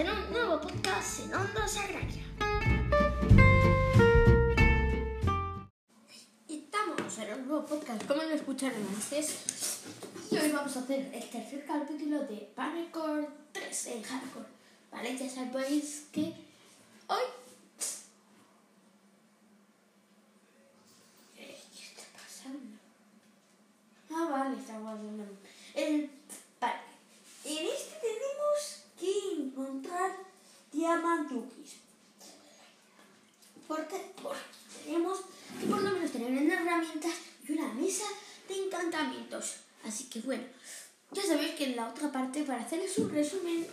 [0.00, 2.24] en un nuevo podcast en Onda Sagraria.
[6.48, 9.82] Estamos en un nuevo podcast, como lo escucharon antes.
[10.30, 14.46] Y hoy vamos a hacer el tercer capítulo de Paracord 3 en Hardcore.
[14.90, 15.18] ¿Vale?
[15.18, 16.32] Ya sabéis que
[17.06, 17.24] hoy.
[21.36, 22.58] Eh, ¿Qué está pasando?
[24.10, 25.24] Ah, vale, está guardando.
[25.74, 26.10] El.
[26.58, 26.80] Vale.
[27.44, 27.99] En este
[29.50, 30.12] encontrar
[30.72, 31.76] diamantukis.
[33.66, 34.12] Porque
[34.84, 35.18] tenemos
[35.58, 37.12] que por lo menos tener unas herramientas
[37.46, 38.04] y una mesa
[38.48, 39.56] de encantamientos.
[39.84, 40.44] Así que bueno,
[41.12, 43.66] ya sabéis que en la otra parte, para hacerles un resumen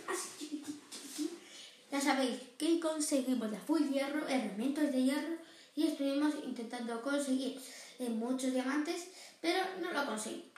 [1.90, 5.36] ya sabéis que conseguimos la full hierro, herramientas de hierro
[5.74, 7.58] y estuvimos intentando conseguir
[7.98, 9.08] eh, muchos diamantes,
[9.40, 10.48] pero no lo conseguimos.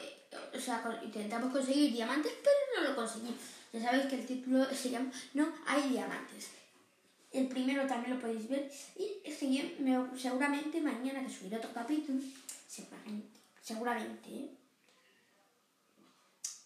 [0.52, 3.38] o sea, intentamos conseguir diamantes, pero no lo conseguimos.
[3.72, 6.48] Ya sabéis que el título se llama No hay diamantes.
[7.32, 8.70] El primero también lo podéis ver.
[8.96, 9.08] Y
[9.80, 12.20] me- seguramente mañana que subiré otro capítulo,
[12.68, 13.28] seguramente,
[13.62, 14.50] seguramente, ¿eh?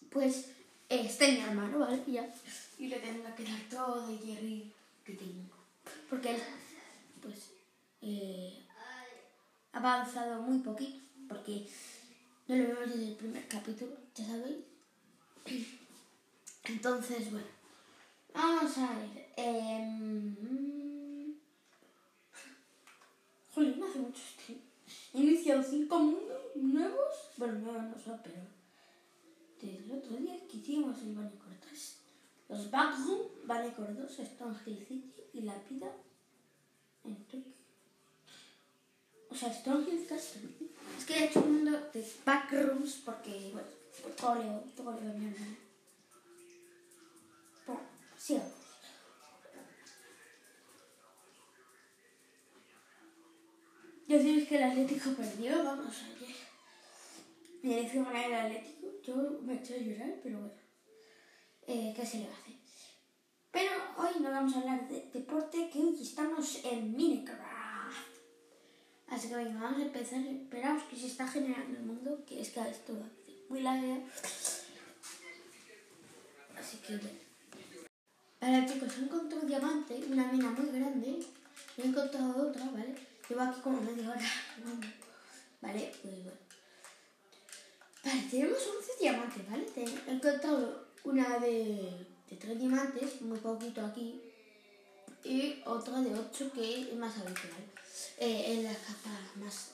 [0.09, 0.47] pues
[0.89, 2.01] esté mi hermano, ¿vale?
[2.07, 2.33] Y Ya.
[2.79, 4.65] Y le tenga que dar todo el hierro
[5.05, 5.55] que tengo.
[6.09, 6.41] Porque él,
[7.21, 7.51] pues,
[8.01, 8.63] eh,
[9.73, 10.99] ha avanzado muy poquito.
[11.27, 11.67] Porque
[12.47, 14.57] no lo vemos desde el primer capítulo, ya sabéis.
[16.67, 17.47] Entonces, bueno.
[18.33, 19.29] Vamos a ver.
[19.37, 21.35] em,
[23.53, 24.59] Jolín, hace mucho stream.
[25.13, 27.13] He iniciado cinco mundos nuevos.
[27.37, 28.35] Bueno, nuevos no son, pero.
[29.61, 31.97] Desde el otro día que hicimos el 3.
[32.49, 35.91] Los Backroom, Banecore 2, Stone Hill City y la vida
[37.03, 37.53] en Tokio.
[39.29, 40.49] O sea, Stone Hill Castle.
[40.97, 43.67] Es que he hecho un mundo de Backrooms porque, bueno,
[44.21, 45.64] por leo, todo leo mi hermano.
[54.15, 56.35] Sabéis que el Atlético perdió, vamos a ver.
[57.61, 60.55] Me dice ganar el Atlético, yo me eché a llorar, pero bueno.
[61.67, 62.55] Eh, ¿Qué se le va a hacer?
[63.51, 68.15] Pero hoy no vamos a hablar de deporte, que hoy estamos en Minecraft.
[69.07, 70.25] Así que venga, vamos a empezar.
[70.25, 73.09] Esperaos que se está generando el mundo, que es que esto va
[73.49, 74.01] muy largo.
[76.57, 77.19] Así que bueno.
[78.39, 81.19] Vale chicos, he encontrado un diamante, una mina muy grande.
[81.77, 83.14] He encontrado otra, ¿vale?
[83.29, 84.21] Llevo aquí como media hora.
[85.61, 86.31] Vale, pues bueno.
[88.03, 89.65] Vale, tenemos 11 diamantes, ¿vale?
[89.75, 94.21] He encontrado una de, de 3 diamantes, muy poquito aquí.
[95.23, 97.63] Y otra de 8 que es más habitual.
[98.19, 99.71] eh, en la capa más,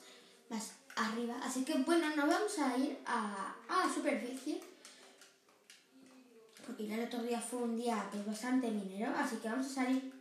[0.48, 1.36] más arriba.
[1.42, 4.60] Así que bueno, nos vamos a ir a, a la superficie
[6.66, 9.74] porque ya el otro día fue un día pues, bastante minero, así que vamos a
[9.74, 10.11] salir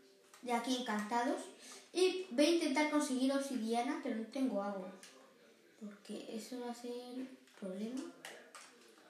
[0.41, 1.41] de aquí encantados
[1.93, 4.91] y voy a intentar conseguir obsidiana, pero no tengo agua,
[5.79, 7.27] porque eso va a ser
[7.59, 8.01] problema.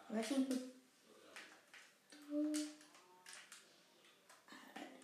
[0.09, 0.67] A ver si encuentro...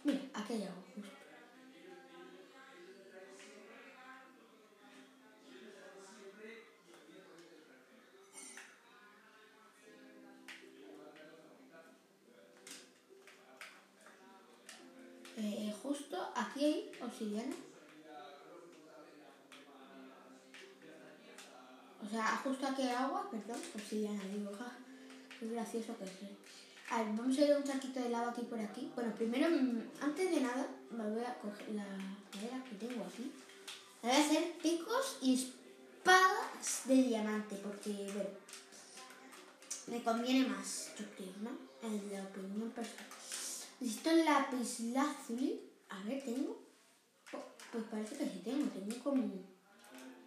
[0.04, 1.17] Mira, aquí hay agua justo.
[16.66, 17.56] Hay obsidiana.
[22.06, 24.78] O sea, justo aquí hay agua, perdón, obsidiana, digo, ja,
[25.40, 26.38] qué gracioso que soy.
[26.90, 28.92] A ver, vamos a ir a un saquito de lava aquí por aquí.
[28.96, 33.32] Bueno, primero, mm, antes de nada, me voy a coger la madera que tengo aquí.
[34.02, 38.30] Me voy a hacer picos y espadas de diamante, porque, bueno,
[39.88, 41.52] me conviene más, yo creo, ¿no?
[41.86, 43.06] En la opinión personal.
[43.80, 45.62] Necesito lápiz lazuli.
[45.90, 46.62] A ver, ¿tengo?
[47.34, 48.68] Oh, pues parece que sí tengo.
[48.70, 49.30] Tengo como,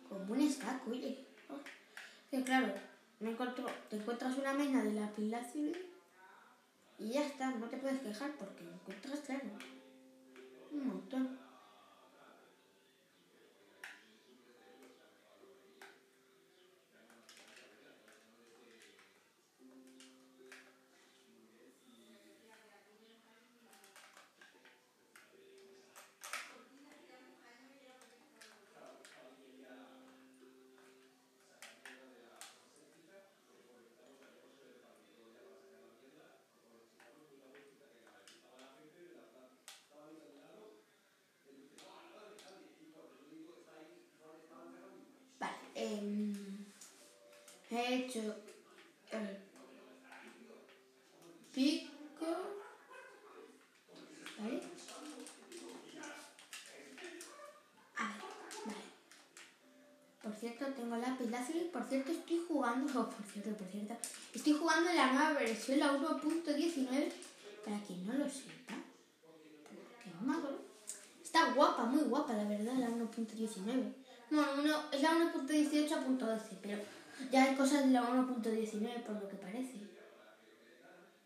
[0.08, 1.26] como un stack, oye.
[1.48, 2.74] Oh, claro,
[3.20, 5.76] me encuentro, te encuentras una mena de lápiz lazuli
[6.98, 7.50] y ya está.
[7.50, 9.50] No te puedes quejar porque encuentras, claro.
[10.72, 11.49] Un montón.
[48.18, 48.32] el
[49.12, 49.28] em,
[51.52, 52.26] pico,
[54.38, 54.62] ¿vale?
[57.96, 58.22] A ver,
[58.66, 58.84] vale.
[60.22, 63.94] Por cierto, tengo lápiz láser y por cierto estoy jugando, oh, por cierto, por cierto,
[64.34, 67.12] estoy jugando la nueva versión, la 1.19,
[67.64, 68.74] para quien no lo sepa,
[69.64, 70.70] porque malo.
[71.22, 73.94] Está guapa, muy guapa, la verdad, la 1.19.
[74.30, 76.78] Bueno, no, es la 1.18.12, pero
[77.30, 79.74] ya hay cosas de la 1.19 por lo que parece.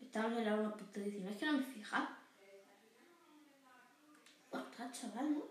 [0.01, 2.17] Estamos en la 1.19, es que no me fija.
[4.51, 5.43] Ostras, chaval, ¿no?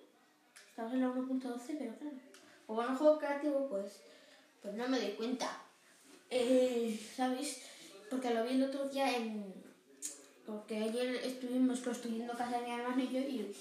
[0.69, 2.17] Estamos en la 1.12, pero claro.
[2.67, 4.00] O bueno, juego creativo, pues,
[4.62, 5.61] pues no me doy cuenta.
[6.31, 7.62] Eh, ¿Sabes?
[8.11, 9.52] Porque lo vi el otro día en...
[10.46, 13.55] Porque ayer estuvimos construyendo casa de mi hermano y yo y.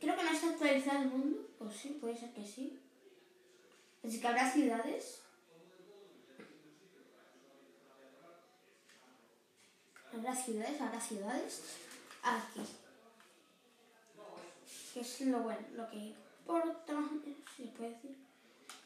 [0.00, 1.48] Creo que no está actualizado el mundo.
[1.58, 2.79] Pues sí, puede ser que sí.
[4.04, 5.22] Así que habrá ciudades.
[10.12, 11.62] Habrá ciudades, habrá ciudades.
[12.22, 12.66] Aquí.
[14.94, 16.14] Que es lo bueno, lo que
[16.44, 16.64] por
[17.56, 18.16] se puede decir.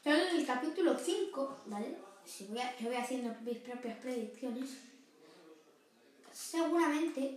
[0.03, 1.97] Pero en el capítulo 5, ¿vale?
[2.25, 4.69] Si voy yo voy haciendo mis propias predicciones.
[6.31, 7.35] Seguramente.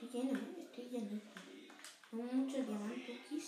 [0.00, 0.66] Estoy lleno, ¿eh?
[0.70, 1.20] estoy lleno.
[2.10, 3.40] Tengo muchos diamantes, que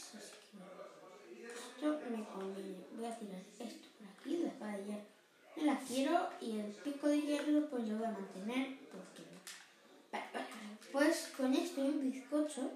[1.81, 2.85] esto me conviene.
[2.95, 5.05] Voy a tirar esto por aquí, la espada de hierro.
[5.57, 9.23] Me la quiero y el pico de hierro pues lo voy a mantener porque.
[10.13, 10.47] Vale, vale.
[10.93, 12.71] Pues con esto y un bizcocho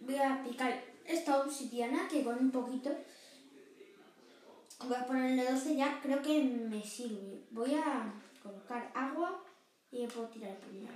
[0.00, 2.90] voy a picar esta obsidiana que con un poquito
[4.84, 7.42] voy a ponerle 12 ya, creo que me sirve.
[7.50, 9.44] Voy a colocar agua
[9.90, 10.92] y puedo tirar primero.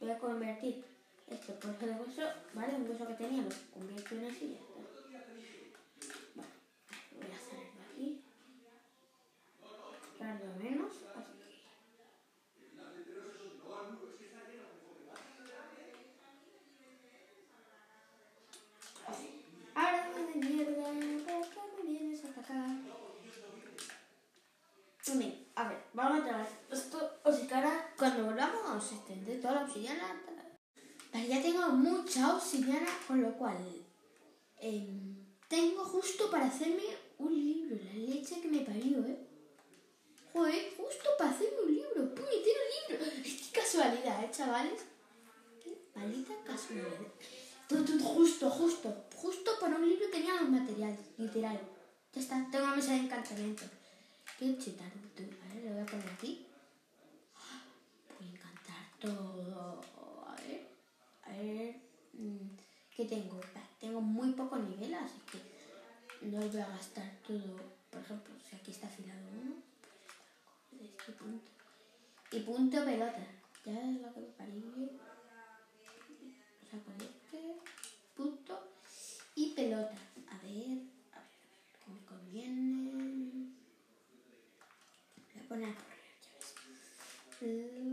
[0.00, 0.84] Voy a convertir
[1.26, 2.22] esto por el hueso,
[2.54, 2.74] ¿vale?
[2.74, 4.74] Un hueso que tenía lo convierto en así y ya está.
[6.34, 6.48] Vale,
[7.12, 8.22] voy a hacer de aquí.
[10.18, 11.44] Tardo menos, así que...
[19.74, 22.68] Ahora de mierda, ¿por qué me vienes a atacar?
[25.16, 29.40] Bien, a ver, vamos a traer esto, o si cara, cuando volvamos vamos a extender
[29.40, 30.20] toda la obsidiana.
[31.28, 33.56] Ya tengo mucha obsidiana, con lo cual
[34.58, 35.16] em,
[35.48, 36.82] tengo justo para hacerme
[37.18, 39.18] un libro, la leche que me parió, ¿eh?
[40.32, 43.04] Joder, justo para hacerme un libro, puñetero libro.
[43.22, 44.80] Qué casualidad, ¿eh, chavales?
[45.62, 46.88] Qué maldita casualidad.
[47.68, 51.58] Justo, justo, justo para un libro tenía los materiales, literal.
[52.12, 53.64] Ya está, tengo una mesa de encantamiento.
[54.38, 55.22] Qué chetar, tú.
[55.22, 56.46] A ver, lo voy a poner aquí.
[58.18, 59.93] Voy a encantar todo.
[61.36, 61.76] Ver,
[62.12, 62.48] mm,
[62.96, 63.40] ¿Qué tengo?
[63.80, 67.56] Tengo muy poco nivel, así que no voy a gastar todo.
[67.90, 69.54] Por ejemplo, si aquí está afilado uno,
[70.80, 71.50] este punto.
[72.30, 73.26] Y punto pelota.
[73.64, 74.90] Ya es lo que me parece.
[76.62, 77.56] Este
[78.16, 78.68] punto
[79.34, 79.96] y pelota.
[80.28, 80.78] A ver,
[81.12, 81.30] a ver,
[81.84, 83.52] ¿qué me conviene?
[85.34, 86.54] Voy a poner a correr, ya ves.
[87.40, 87.84] Que-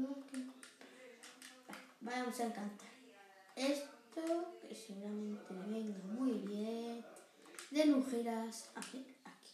[2.01, 2.80] Vale, vamos a encantar.
[3.61, 7.05] Esto, que seguramente me venga muy bien.
[7.69, 8.71] De lujeras.
[8.73, 9.51] A ver, aquí.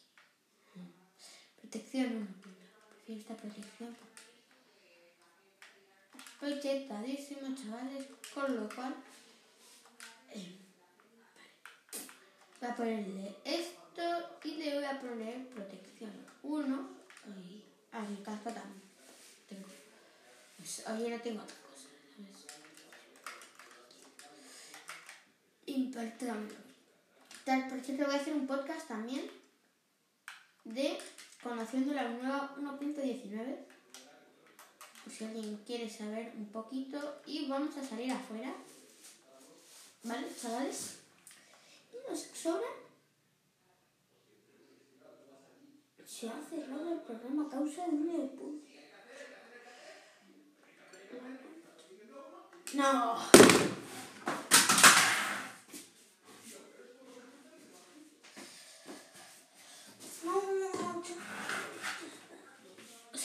[1.60, 2.28] Protección 1.
[2.90, 3.98] Prefiero esta protección
[6.40, 8.96] Estoy chetadísimo, chavales, con lo cual
[10.34, 10.56] eh,
[12.62, 14.04] voy a ponerle esto
[14.44, 16.12] y le voy a poner protección
[16.44, 16.90] 1
[17.28, 18.84] y a mi casco también.
[19.50, 19.68] Tengo.
[20.58, 22.48] Pues hoy no tengo cosa, ¿sabes?
[25.98, 26.54] Impactando.
[27.44, 29.32] Tal, por cierto, voy a hacer un podcast también
[30.64, 30.96] de
[31.42, 33.58] conociendo la nueva 1.19
[35.04, 37.00] por si alguien quiere saber un poquito.
[37.26, 38.54] Y vamos a salir afuera.
[40.04, 41.00] ¿vale chavales?
[41.92, 42.68] y nos sobra.
[46.06, 48.08] Se ha cerrado el programa a causa de un
[52.74, 53.77] no no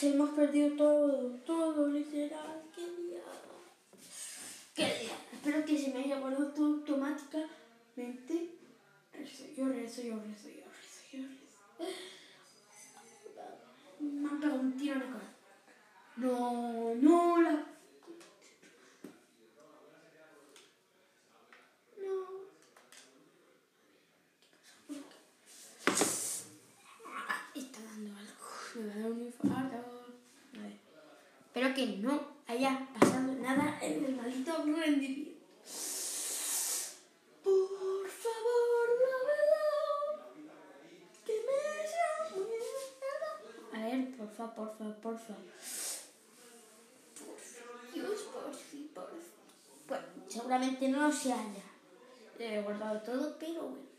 [0.09, 2.63] hemos perdido todo, todo, literal.
[2.75, 3.21] Qué día.
[4.75, 5.17] Qué día.
[5.31, 8.57] Espero que se me haya guardado todo automáticamente.
[9.13, 11.93] Rezo, yo rezo, yo rezo, yo rezo, yo rezo.
[13.99, 15.33] Me han pegado un tiro en el corazón.
[16.17, 17.72] No, no, la.
[31.85, 35.31] no haya pasado nada en el maldito rendimiento.
[37.43, 39.17] Por favor, no
[41.25, 41.57] que me
[41.93, 42.57] llame.
[43.73, 45.35] A ver, porfa, porfa, porfa.
[47.19, 49.19] Por Dios, por fin, por fin.
[49.87, 51.63] Bueno, seguramente no se haya
[52.39, 53.93] eh, guardado todo, pero bueno.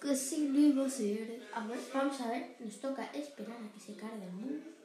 [0.00, 1.48] Que sí lo iba a ser.
[1.54, 4.75] A ver, vamos a ver, nos toca esperar a que se cargue el mundo.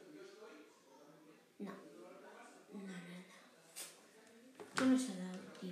[4.82, 5.70] ¿Qué nos ha dado, tío?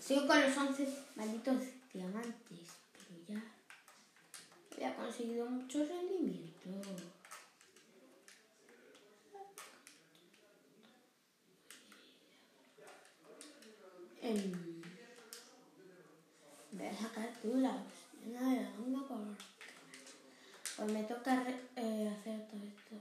[0.00, 2.60] Sigo con los 11 malditos diamantes,
[3.26, 3.42] pero ya
[4.76, 6.68] había conseguido mucho rendimiento.
[14.22, 14.52] Em,
[16.72, 17.82] voy a sacar tulas.
[18.26, 19.26] Nada, una por.
[20.76, 22.96] Pues me toca re- eh, hacer todo esto.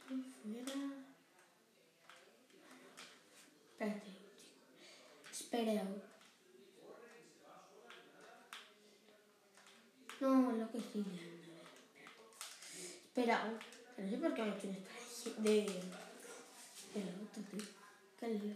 [0.00, 0.92] Estoy fuera.
[3.72, 4.10] Espérate,
[5.56, 5.84] Espera.
[10.20, 11.62] No, lo que estoy viendo.
[13.06, 13.58] Espera.
[13.96, 14.76] No sé por qué me espera
[15.38, 15.52] de.
[16.92, 17.64] de la otra, tío.
[18.20, 18.54] Qué lío.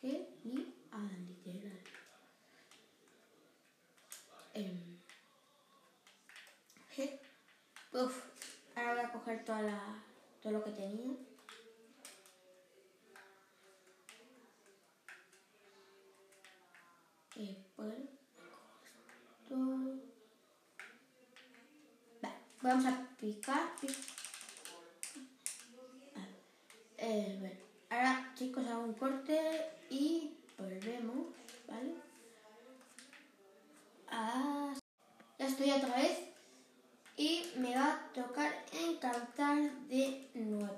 [0.00, 1.78] Qué lío, ah, literal.
[4.54, 4.98] Em,
[6.96, 7.20] ¿qué?
[7.92, 8.24] Uf,
[8.74, 10.04] ahora voy a coger toda la,
[10.42, 11.14] todo lo que tenía.
[17.36, 17.94] Y pues,
[22.62, 23.76] vamos a picar.
[23.80, 24.08] pic-
[26.14, 26.36] Vale.
[26.98, 29.38] Eh, bueno, ahora chicos hago un corte
[29.90, 31.26] y volvemos,
[31.68, 31.94] ¿vale?
[34.08, 34.72] Ah,
[35.38, 36.18] ya estoy otra vez
[37.16, 39.56] y me va a tocar encantar
[39.88, 40.74] de nuevo.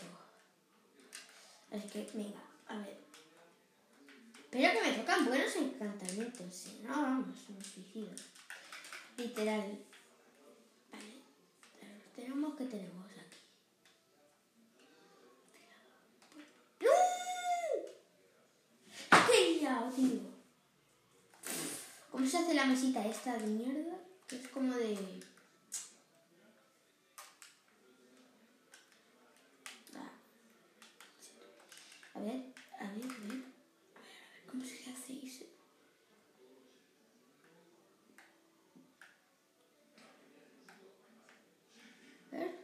[1.70, 2.96] Así que, venga, a ver.
[4.38, 8.10] Espero que me tocan buenos encantamientos, si no, vamos, me suicido.
[9.16, 9.78] Literal.
[10.92, 11.14] Vale,
[12.14, 13.38] tenemos que tenemos aquí.
[16.80, 16.90] ¡No!
[19.26, 19.58] ¡Qué
[19.94, 20.20] tío!
[22.10, 23.96] ¿Cómo se hace la mesita esta de mierda?
[24.28, 24.96] Que es como de...
[29.94, 30.10] Ah.
[32.14, 33.06] A ver, a ver, a ver.
[33.06, 33.42] A ver, a ver,
[34.50, 35.44] ¿cómo se hace eso?
[42.32, 42.54] A ver.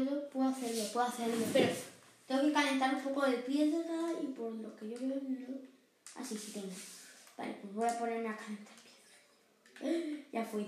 [0.00, 1.74] Puedo, puedo hacerlo, puedo hacerlo, pero
[2.26, 5.58] tengo que calentar un poco de piedra y por lo que yo veo no.
[6.14, 6.72] Ah, sí, tengo.
[7.36, 10.24] Vale, pues voy a ponerme a calentar piedra.
[10.32, 10.62] Ya para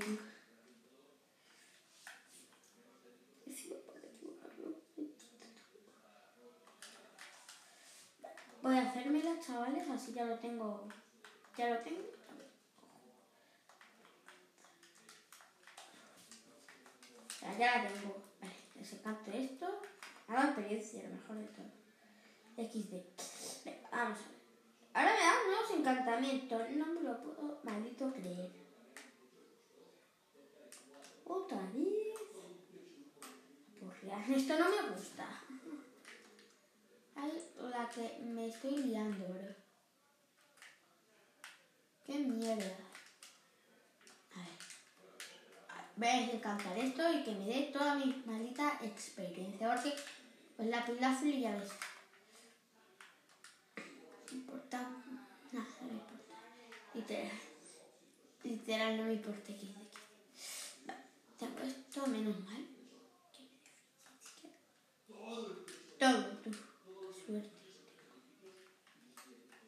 [4.05, 4.77] equivocarlo.
[8.63, 10.87] Voy a hacérmela, chavales, así ya lo tengo.
[11.57, 12.03] Ya lo tengo.
[17.59, 18.32] Ya la tengo.
[18.83, 19.67] Vale, les encanto esto.
[20.29, 21.71] Hago experiencia, lo mejor de todo.
[22.57, 22.93] XD.
[23.93, 24.19] Vamos.
[24.95, 26.71] Ahora me dan nuevos encantamientos.
[26.71, 28.51] No me lo puedo maldito creer.
[31.25, 31.93] Otra vez.
[34.29, 35.27] Esto no me gusta.
[37.15, 39.55] Ay, la que me estoy liando, bro.
[42.05, 42.77] Qué mierda.
[44.35, 44.59] A ver.
[45.97, 49.75] Voy a desencantar esto y que me dé toda mi maldita experiencia.
[49.75, 49.95] Porque,
[50.57, 51.71] pues la pila azul ya ves.
[54.31, 54.79] No importa.
[55.53, 56.35] Nada, no importa.
[56.95, 57.31] Literal.
[58.43, 59.99] Literal, no me importa que de qué.
[60.87, 61.01] Vale,
[61.39, 62.67] tengo esto, menos mal.
[65.99, 66.43] Todo.
[66.43, 66.51] Qué
[67.27, 67.51] suerte.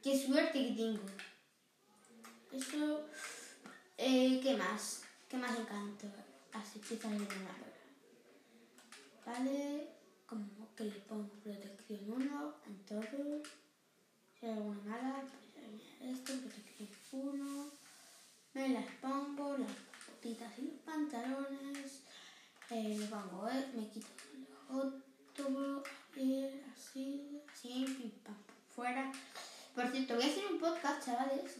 [0.02, 1.02] Qué suerte que tengo.
[2.50, 3.08] Eso.
[3.96, 5.03] Eh, ¿Qué más?
[5.34, 6.06] ¿Qué más encanto?
[6.52, 7.74] Así que está bien ahora.
[9.26, 9.88] Vale.
[10.26, 13.42] Como que le pongo protección 1 en todo.
[14.38, 15.24] Si alguna mala,
[15.58, 17.70] pues esto, protección 1.
[18.52, 19.72] Me las pongo, las
[20.06, 22.04] botitas y los pantalones.
[22.70, 25.82] Eh, le pongo, eh, me quito el otro,
[26.14, 28.36] eh, así, así, pim, pam,
[28.72, 29.10] fuera.
[29.74, 31.56] Por cierto, voy a hacer un podcast, chavales,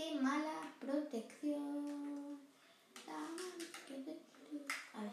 [0.00, 2.38] qué mala protección.
[4.94, 5.12] A ver.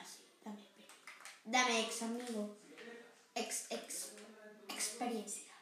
[0.00, 0.94] Así, dame, espera.
[1.44, 2.56] Dame ex, amigo.
[3.34, 4.12] Ex, ex.
[4.68, 5.52] Experiencia.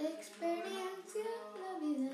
[0.00, 1.24] Experiencia
[1.60, 2.10] la vida.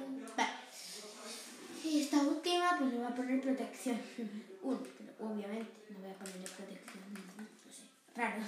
[1.84, 4.00] Y esta última, pues le voy a poner protección.
[4.62, 4.80] Uno,
[5.20, 7.04] obviamente no voy a ponerle protección.
[7.36, 8.42] No sé, raro.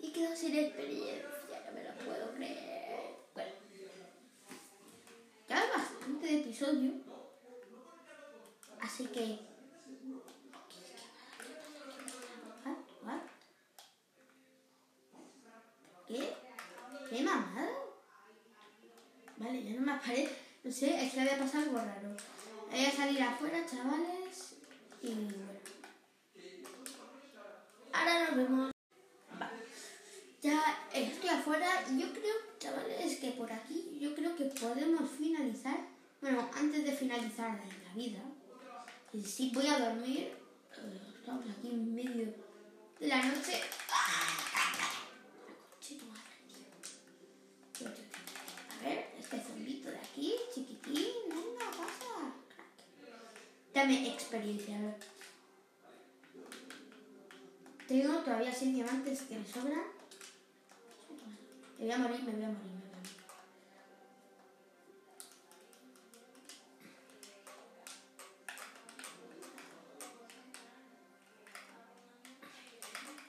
[0.00, 3.16] Y quedo sin experiencia, no me lo puedo creer.
[3.34, 3.50] Bueno,
[5.48, 6.92] ya bastante de episodio.
[8.80, 9.50] Así que.
[16.10, 16.34] ¿Qué?
[17.08, 17.94] ¿Qué mamado?
[19.36, 20.36] Vale, ya no me aparece.
[20.64, 22.16] No sé, es que había pasado algo raro.
[22.68, 24.56] Voy a salir afuera, chavales.
[25.02, 25.60] Y bueno.
[27.92, 28.72] Ahora nos vemos.
[29.40, 29.50] Va.
[30.42, 35.78] Ya estoy afuera y yo creo, chavales, que por aquí yo creo que podemos finalizar.
[36.20, 38.20] Bueno, antes de finalizar la vida.
[39.24, 40.32] Sí, voy a dormir.
[40.76, 42.34] Eh, Estamos aquí en medio
[42.98, 43.60] de la noche.
[48.70, 52.32] A ver, este zombito de aquí, chiquitín, venga, pasa.
[53.74, 54.96] Dame experiencia, a ver.
[57.86, 59.99] Tengo todavía 6 diamantes que me sobran.
[61.80, 62.32] Voy a morir, me.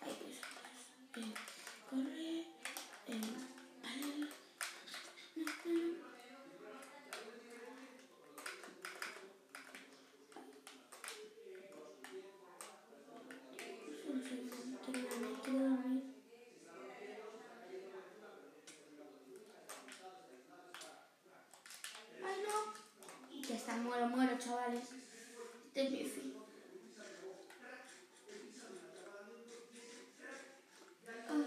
[0.04, 0.40] Ay, Dios,
[1.18, 1.34] eh,
[1.90, 2.46] corre,
[3.08, 3.22] eh,
[3.82, 4.28] vale.
[14.84, 16.04] Quiero dormir, quiero dormir.
[22.24, 23.42] Ay, no.
[23.48, 24.08] Ya está, muero,
[24.72, 24.90] muero, chavales.
[25.68, 26.34] Este es mi fin.
[31.30, 31.46] Ah.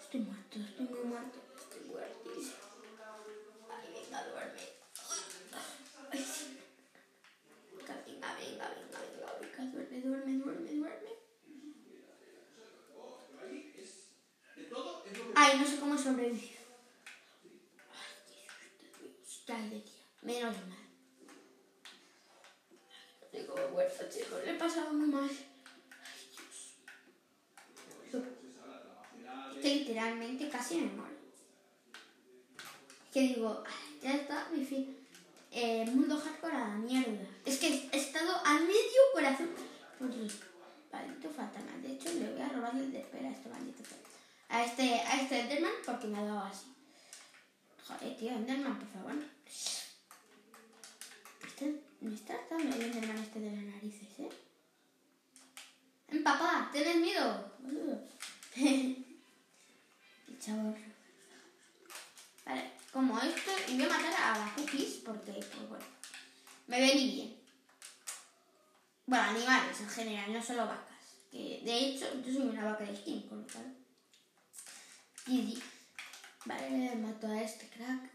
[0.00, 1.38] Estoy muerto, estoy muy muerto.
[1.58, 2.56] Estoy muertísimo.
[3.70, 4.60] Ay, venga, duerme.
[6.10, 6.58] Ay, sí.
[7.76, 11.12] Venga, venga, venga, venga, venga, venga, duerme, duerme, duerme, duerme.
[15.34, 16.58] Ay, no sé cómo sobrevivir.
[17.90, 18.12] Ay,
[19.00, 20.04] Dios, ya de día.
[20.22, 20.78] Menos mal.
[23.20, 24.04] No sé cómo muerto,
[24.82, 25.30] pasado muy mal.
[26.04, 26.20] Ay,
[28.10, 28.24] Dios.
[29.62, 31.12] Literalmente casi me muero.
[33.12, 34.96] Que digo, ay, ya está, mi fin.
[35.50, 37.26] Eh, mundo hardcore a la mierda.
[37.44, 39.50] Es que he estado a medio corazón.
[39.98, 40.40] Por Dios.
[40.90, 41.76] Maldito fantasma.
[41.82, 43.82] De hecho, le voy a robar el de espera a este maldito.
[44.48, 46.66] A este, a este Enderman porque me ha dado así.
[47.86, 49.14] Joder, tío, Enderman, por favor.
[51.46, 54.28] Este, me está dando el Enderman este de las narices, ¿eh?
[56.12, 57.52] Ven, papá, ¿tienes miedo?
[57.60, 57.98] boludo?
[58.56, 60.76] El chavo.
[62.44, 65.84] Vale, como esto, y voy a matar a las cookies porque, pues bueno,
[66.66, 67.40] me vení bien.
[69.06, 71.00] Bueno, animales en general, no solo vacas.
[71.30, 73.74] Que de hecho, yo soy una vaca de skin, con lo cual.
[76.44, 78.10] Vale, mato a este crack.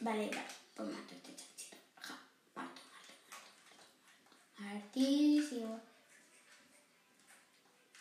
[0.00, 1.76] Vale, vale, pues mato a este chanchito.
[1.96, 2.18] Ajá,
[2.54, 3.14] mato, mato,
[4.58, 5.80] Hartísimo.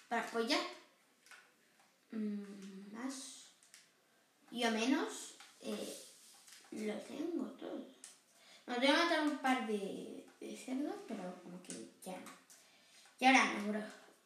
[0.09, 0.59] Vale, pues ya.
[2.11, 3.47] Mm, más.
[4.51, 5.35] Yo menos.
[5.61, 5.97] Eh,
[6.71, 7.85] lo tengo todo.
[8.67, 12.31] Me voy a matar un par de, cerdos, pero como que ya no.
[13.19, 13.81] Y ahora no, bro.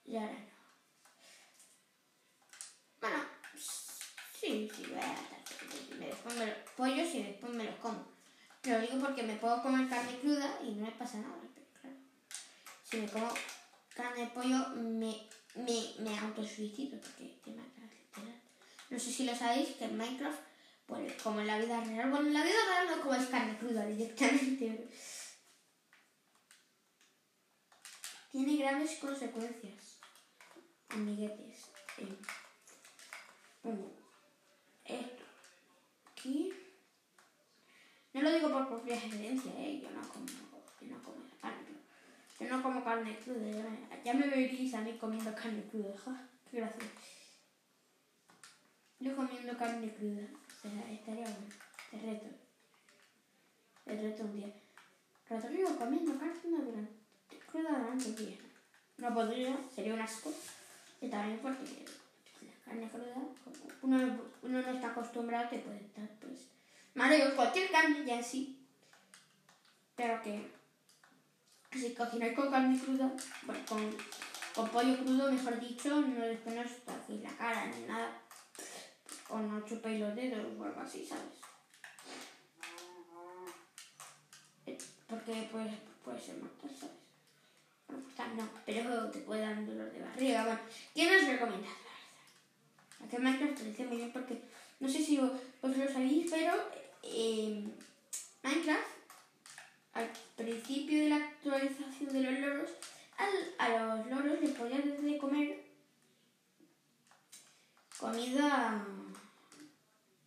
[0.05, 0.57] Y ahora no.
[2.99, 3.23] Bueno,
[3.55, 5.37] sí, sí, voy a matar.
[5.99, 8.05] Después me los pollos y después me los como.
[8.63, 11.37] Lo digo porque me puedo comer carne cruda y no me pasa nada.
[12.89, 13.29] Si me como
[13.93, 17.51] carne de pollo, me, me, me autosuicido porque te.
[18.89, 20.39] No sé si lo sabéis, que en Minecraft,
[20.85, 23.85] pues como en la vida real, bueno, en la vida real no comes carne cruda
[23.85, 24.87] directamente.
[28.31, 29.99] Tiene graves consecuencias,
[30.89, 31.65] amiguetes.
[33.63, 33.91] Bueno,
[34.85, 35.23] esto
[36.11, 36.53] aquí.
[38.13, 39.81] No lo digo por propia experiencia, ¿eh?
[39.81, 41.67] Yo no como, yo no como esa carne.
[42.39, 43.49] Yo no como carne cruda.
[43.49, 45.97] Ya me, ya me veréis a mí comiendo carne cruda.
[45.97, 46.87] Ja, qué gracioso.
[48.99, 50.27] Yo comiendo carne cruda.
[50.63, 51.47] O estaría bueno.
[51.89, 52.27] Te reto.
[53.85, 54.53] Te reto un día.
[55.29, 58.37] Rodrigo comiendo carne durante, cruda durante un día.
[58.97, 60.31] No podría, sería un asco.
[61.01, 61.85] Y también porque
[62.41, 63.15] la carne cruda,
[63.81, 66.47] como uno, no está acostumbrado, te puede estar, pues.
[66.93, 68.65] Malo, cualquier carne ya sí.
[69.95, 70.56] Pero que
[71.77, 73.11] si cocináis con carne cruda,
[73.43, 73.95] bueno, con,
[74.55, 78.21] con pollo crudo, mejor dicho, no no os hacéis la cara ni nada.
[79.29, 81.37] O no chupéis los dedos o algo así, ¿sabes?
[85.07, 85.67] porque pues,
[86.03, 86.95] puede ser mortal, ¿sabes?
[87.87, 90.43] Mortal no, pero te puede dar un dolor de barriga.
[90.43, 90.59] Bueno,
[90.93, 93.05] ¿qué nos recomiendas, la?
[93.05, 94.41] Hacer Minecraft te dice muy bien porque
[94.79, 96.53] no sé si vos, lo sabéis, pero
[97.03, 97.63] eh,
[98.43, 98.96] Minecraft
[99.97, 102.69] al principio de la actualización de los loros,
[103.57, 105.65] a los loros les podían de comer
[107.97, 108.85] comida,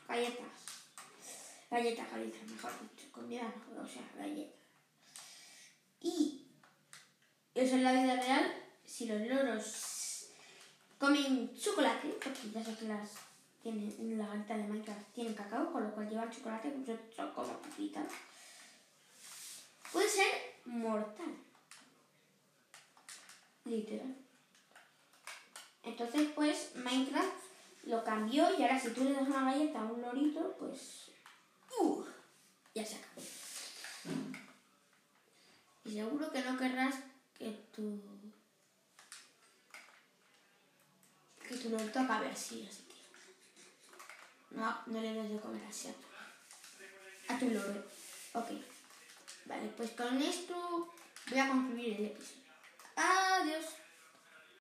[0.08, 0.46] galletas,
[1.70, 4.58] galletas, galletas, mejor dicho, comida, o sea, galletas.
[6.00, 6.48] Y
[7.54, 8.52] eso en la vida real,
[8.84, 10.30] si los loros
[10.98, 13.10] comen chocolate, porque ya sé que las
[13.62, 17.34] tienen en la galleta de Minecraft tienen cacao, con lo cual llevan chocolate, pues yo
[17.34, 18.06] como papitas
[19.92, 21.34] puede ser mortal.
[23.64, 24.16] Literal.
[25.82, 27.50] Entonces, pues, Minecraft
[27.84, 31.10] lo cambió y ahora si tú le das una galleta a un lorito, pues...
[31.78, 32.04] Uh,
[32.74, 33.22] ya se acabó.
[35.84, 36.96] Y seguro que no querrás
[37.38, 38.00] que tu...
[41.48, 42.84] que tu lorito acabe así, así.
[44.50, 47.32] No, no le des de comer así a tu...
[47.32, 47.84] a tu loro.
[48.34, 48.79] Ok.
[49.50, 50.94] Vale, pues con esto
[51.28, 52.52] voy a concluir el episodio.
[52.94, 53.79] Adiós.